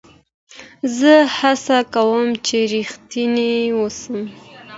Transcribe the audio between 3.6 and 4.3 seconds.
واوسم.